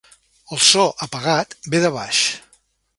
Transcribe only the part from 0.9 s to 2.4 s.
apagat, ve de baix.